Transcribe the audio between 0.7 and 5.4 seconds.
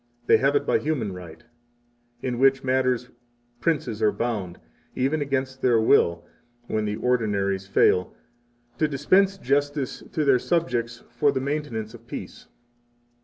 human right, in which matters princes are bound, even